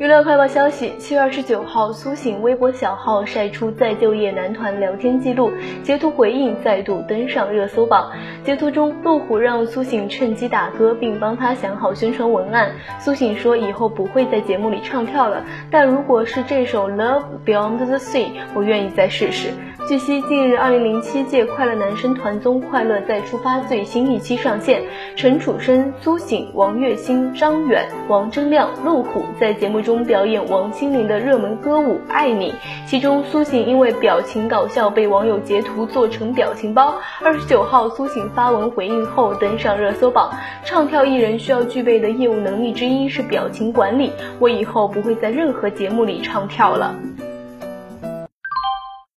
[0.00, 8.10] 娱乐快报消息：七月二十九号，苏醒微博小号晒出再就业男团聊天记录，截图回应再度登上热搜榜。
[8.42, 12.72] 截图中，路虎让苏醒趁机打歌，并帮他想好宣传文案。
[12.98, 19.50] 苏醒说以后不会在节目里唱跳了，但如果是这首《Love Beyond the Sea》，我愿意再试试。
[19.88, 24.82] 据悉，近日二零零七届快乐男声团综《快乐再出发》最新一期上线，
[25.16, 29.80] 陈楚生、苏醒、王栎鑫、张远、王铮亮、陆虎在节目。
[29.80, 32.52] 中表演王心凌的热门歌舞《爱你》，
[32.86, 37.00] 其中苏醒因为表情搞笑被网友截图做成表情包。
[37.24, 40.30] 二十九号，苏醒发文回应后登上热搜榜。
[40.64, 46.94] 唱跳艺人需要具备的业务能力之一是表情管理，我以后不会在任何节目里唱跳了。